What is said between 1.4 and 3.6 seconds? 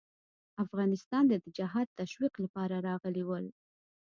جهاد تشویق لپاره راغلي ول.